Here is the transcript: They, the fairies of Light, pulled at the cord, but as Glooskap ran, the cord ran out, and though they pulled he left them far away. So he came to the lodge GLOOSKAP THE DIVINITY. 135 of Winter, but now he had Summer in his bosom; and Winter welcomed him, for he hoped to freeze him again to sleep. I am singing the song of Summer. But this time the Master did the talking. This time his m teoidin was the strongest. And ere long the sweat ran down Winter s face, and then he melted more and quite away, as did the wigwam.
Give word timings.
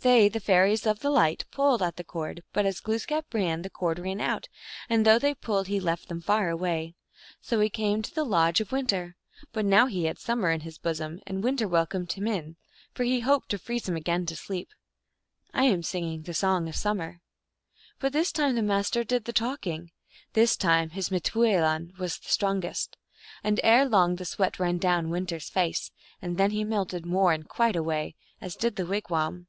They, 0.00 0.30
the 0.30 0.40
fairies 0.40 0.86
of 0.86 1.04
Light, 1.04 1.44
pulled 1.52 1.82
at 1.82 1.94
the 1.96 2.02
cord, 2.02 2.42
but 2.54 2.64
as 2.64 2.80
Glooskap 2.80 3.32
ran, 3.34 3.62
the 3.62 3.70
cord 3.70 3.98
ran 3.98 4.20
out, 4.20 4.48
and 4.88 5.04
though 5.04 5.18
they 5.18 5.34
pulled 5.34 5.66
he 5.66 5.78
left 5.78 6.08
them 6.08 6.22
far 6.22 6.48
away. 6.48 6.94
So 7.42 7.60
he 7.60 7.68
came 7.68 8.00
to 8.02 8.12
the 8.12 8.24
lodge 8.24 8.58
GLOOSKAP 8.58 8.70
THE 8.70 8.76
DIVINITY. 8.76 9.14
135 9.52 9.52
of 9.52 9.52
Winter, 9.52 9.52
but 9.52 9.76
now 9.76 9.86
he 9.86 10.04
had 10.06 10.18
Summer 10.18 10.50
in 10.50 10.60
his 10.62 10.78
bosom; 10.78 11.20
and 11.26 11.44
Winter 11.44 11.68
welcomed 11.68 12.10
him, 12.12 12.56
for 12.94 13.04
he 13.04 13.20
hoped 13.20 13.50
to 13.50 13.58
freeze 13.58 13.88
him 13.88 13.94
again 13.94 14.24
to 14.26 14.34
sleep. 14.34 14.70
I 15.54 15.64
am 15.64 15.82
singing 15.82 16.22
the 16.22 16.34
song 16.34 16.66
of 16.66 16.74
Summer. 16.74 17.20
But 18.00 18.14
this 18.14 18.32
time 18.32 18.54
the 18.56 18.62
Master 18.62 19.04
did 19.04 19.26
the 19.26 19.34
talking. 19.34 19.92
This 20.32 20.56
time 20.56 20.90
his 20.90 21.12
m 21.12 21.20
teoidin 21.20 21.96
was 21.98 22.18
the 22.18 22.28
strongest. 22.30 22.96
And 23.44 23.60
ere 23.62 23.84
long 23.86 24.16
the 24.16 24.24
sweat 24.24 24.58
ran 24.58 24.78
down 24.78 25.10
Winter 25.10 25.36
s 25.36 25.50
face, 25.50 25.92
and 26.22 26.38
then 26.38 26.50
he 26.52 26.64
melted 26.64 27.04
more 27.06 27.32
and 27.32 27.46
quite 27.46 27.76
away, 27.76 28.16
as 28.40 28.56
did 28.56 28.74
the 28.76 28.86
wigwam. 28.86 29.46